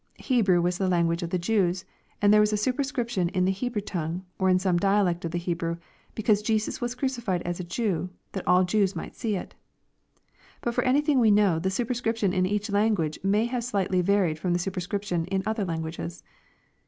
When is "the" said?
0.79-0.87, 1.29-1.37, 3.45-3.51, 5.29-5.37, 11.59-11.69, 14.53-14.57